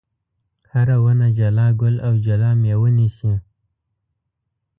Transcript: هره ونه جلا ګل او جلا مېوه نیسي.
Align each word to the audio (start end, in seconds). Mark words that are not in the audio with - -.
هره 0.73 0.95
ونه 1.03 1.27
جلا 1.37 1.67
ګل 1.79 1.95
او 2.07 2.13
جلا 2.25 2.51
مېوه 2.61 2.89
نیسي. 2.97 3.31